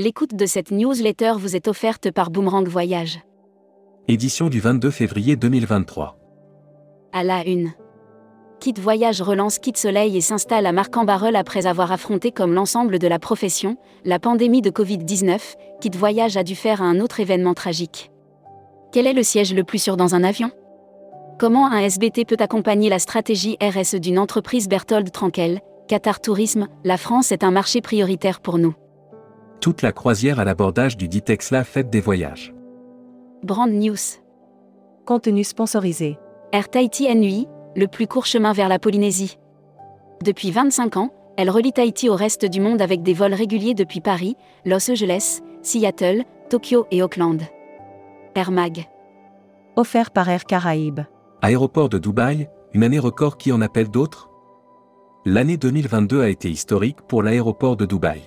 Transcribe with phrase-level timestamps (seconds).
[0.00, 3.18] L'écoute de cette newsletter vous est offerte par Boomerang Voyage.
[4.06, 6.16] Édition du 22 février 2023.
[7.12, 7.72] À la une.
[8.60, 13.08] Kit Voyage relance Kit Soleil et s'installe à Marc-en-Barœul après avoir affronté comme l'ensemble de
[13.08, 15.40] la profession, la pandémie de Covid-19,
[15.80, 18.12] Kit Voyage a dû faire un autre événement tragique.
[18.92, 20.52] Quel est le siège le plus sûr dans un avion?
[21.40, 25.60] Comment un SBT peut accompagner la stratégie RSE d'une entreprise Berthold Tranquel?
[25.88, 28.76] Qatar Tourisme, la France est un marché prioritaire pour nous.
[29.60, 32.54] Toute la croisière à l'abordage du Ditexla Fête des voyages.
[33.42, 33.96] Brand News.
[35.04, 36.16] Contenu sponsorisé.
[36.52, 39.36] Air Tahiti NUI, le plus court chemin vers la Polynésie.
[40.24, 44.00] Depuis 25 ans, elle relie Tahiti au reste du monde avec des vols réguliers depuis
[44.00, 47.42] Paris, Los Angeles, Seattle, Tokyo et Auckland.
[48.36, 48.86] Air Mag.
[49.74, 51.00] Offert par Air Caraïbes.
[51.42, 54.30] Aéroport de Dubaï, une année record qui en appelle d'autres?
[55.24, 58.22] L'année 2022 a été historique pour l'aéroport de Dubaï.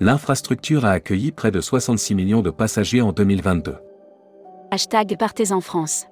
[0.00, 3.76] L'infrastructure a accueilli près de 66 millions de passagers en 2022.
[4.72, 6.06] Hashtag Partez en France.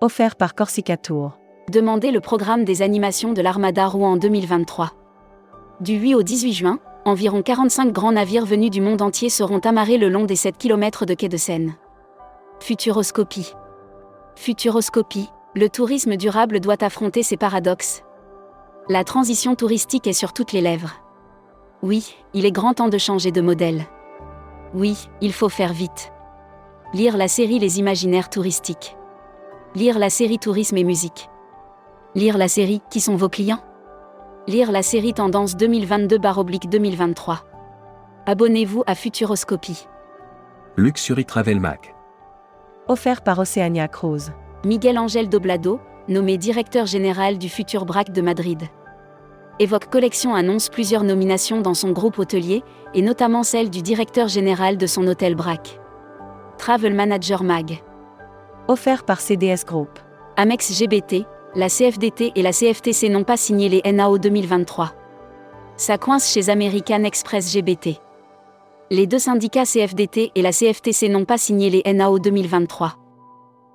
[0.00, 1.36] Offert par Corsica Tour.
[1.68, 4.92] Demandez le programme des animations de l'Armada Rouen en 2023.
[5.80, 9.98] Du 8 au 18 juin, environ 45 grands navires venus du monde entier seront amarrés
[9.98, 11.74] le long des 7 km de quai de Seine.
[12.60, 13.52] Futuroscopie.
[14.36, 18.04] Futuroscopie, le tourisme durable doit affronter ses paradoxes.
[18.88, 21.01] La transition touristique est sur toutes les lèvres.
[21.82, 23.86] Oui, il est grand temps de changer de modèle.
[24.72, 26.12] Oui, il faut faire vite.
[26.94, 28.96] Lire la série Les imaginaires touristiques.
[29.74, 31.28] Lire la série Tourisme et musique.
[32.14, 33.62] Lire la série Qui sont vos clients?
[34.46, 37.38] Lire la série Tendance 2022-2023.
[38.26, 39.86] Abonnez-vous à Futuroscopie.
[40.76, 41.94] Luxury Travel Mag.
[42.86, 44.32] Offert par Oceania Cruise.
[44.64, 48.62] Miguel Angel Doblado, nommé directeur général du futur BRAC de Madrid.
[49.58, 52.62] Evoque Collection annonce plusieurs nominations dans son groupe hôtelier,
[52.94, 55.78] et notamment celle du directeur général de son hôtel BRAC.
[56.58, 57.82] Travel Manager Mag.
[58.68, 59.98] Offert par CDS Group.
[60.36, 64.92] Amex GBT, la CFDT et la CFTC n'ont pas signé les NAO 2023.
[65.76, 68.00] Ça coince chez American Express GBT.
[68.90, 72.94] Les deux syndicats CFDT et la CFTC n'ont pas signé les NAO 2023.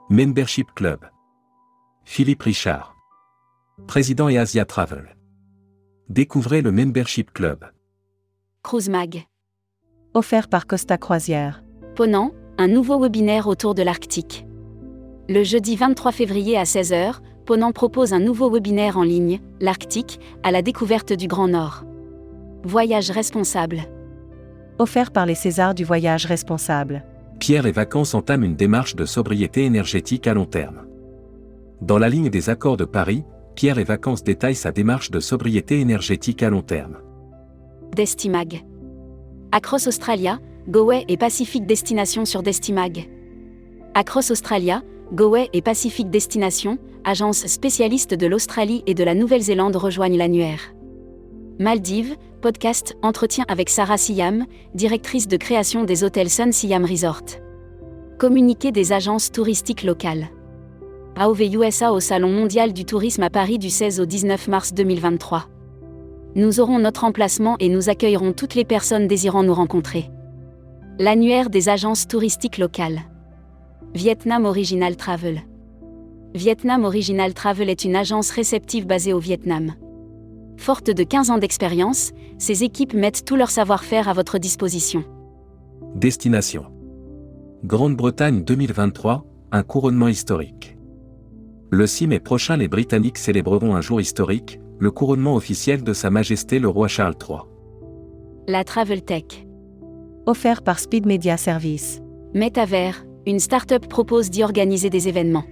[0.10, 1.06] Membership Club.
[2.04, 2.96] Philippe Richard.
[3.88, 5.17] Président et Asia Travel.
[6.10, 7.66] Découvrez le Membership Club.
[8.64, 9.26] Cruise Mag.
[10.14, 11.66] Offert par Costa Croisière.
[11.96, 14.48] Ponant, un nouveau webinaire autour de l'Arctique.
[15.28, 20.52] Le jeudi 23 février à 16h, Ponant propose un nouveau webinaire en ligne, l'Arctique, à
[20.52, 21.84] la découverte du Grand Nord.
[22.64, 23.82] Voyage responsable.
[24.80, 27.04] Offert par les Césars du voyage responsable.
[27.38, 30.88] Pierre et Vacances entament une démarche de sobriété énergétique à long terme.
[31.82, 33.26] Dans la ligne des accords de Paris,
[33.58, 37.00] Pierre et Vacances détaille sa démarche de sobriété énergétique à long terme.
[37.96, 38.64] Destimag.
[39.52, 43.10] Across Australia, Goway et Pacific Destination sur Destimag.
[43.96, 50.20] Across Australia, Goway et Pacific Destination, agences spécialistes de l'Australie et de la Nouvelle-Zélande rejoignent
[50.20, 50.76] l'annuaire.
[51.58, 54.46] Maldives, podcast Entretien avec Sarah Siam,
[54.76, 57.26] directrice de création des hôtels Sun Siam Resort.
[58.20, 60.28] Communiqué des agences touristiques locales.
[61.20, 65.48] AOV USA au Salon mondial du tourisme à Paris du 16 au 19 mars 2023.
[66.36, 70.12] Nous aurons notre emplacement et nous accueillerons toutes les personnes désirant nous rencontrer.
[71.00, 73.00] L'annuaire des agences touristiques locales.
[73.96, 75.42] Vietnam Original Travel.
[76.36, 79.74] Vietnam Original Travel est une agence réceptive basée au Vietnam.
[80.58, 85.04] Forte de 15 ans d'expérience, ces équipes mettent tout leur savoir-faire à votre disposition.
[85.96, 86.66] Destination.
[87.64, 90.77] Grande-Bretagne 2023, un couronnement historique.
[91.70, 96.10] Le 6 mai prochain, les Britanniques célébreront un jour historique, le couronnement officiel de Sa
[96.10, 97.40] Majesté le roi Charles III.
[98.48, 99.46] La Travel Tech.
[100.28, 102.00] Offert par Speed Media Service.
[102.34, 102.92] Metaver,
[103.26, 105.44] une start-up propose d'y organiser des événements.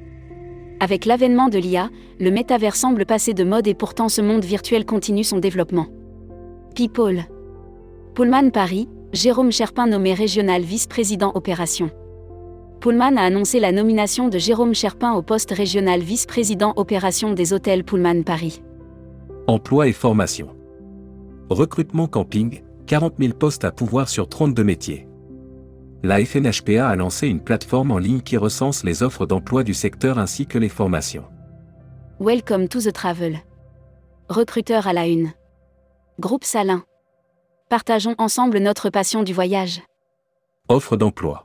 [0.79, 4.85] Avec l'avènement de l'IA, le métavers semble passer de mode et pourtant ce monde virtuel
[4.85, 5.87] continue son développement.
[6.75, 7.25] People.
[8.13, 11.91] Pullman Paris, Jérôme Cherpin nommé régional vice-président opération.
[12.79, 17.83] Pullman a annoncé la nomination de Jérôme Cherpin au poste régional vice-président opération des hôtels
[17.83, 18.61] Pullman Paris.
[19.47, 20.55] Emploi et formation.
[21.49, 25.07] Recrutement camping, 40 000 postes à pouvoir sur 32 métiers
[26.05, 30.19] la FNHPA a lancé une plateforme en ligne qui recense les offres d'emploi du secteur
[30.19, 31.25] ainsi que les formations.
[32.19, 33.39] Welcome to the travel.
[34.29, 35.31] Recruteur à la une.
[36.19, 36.83] Groupe Salin.
[37.69, 39.81] Partageons ensemble notre passion du voyage.
[40.69, 41.44] Offre d'emploi.